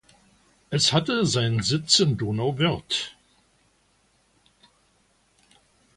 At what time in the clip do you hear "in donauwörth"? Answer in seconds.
1.99-3.13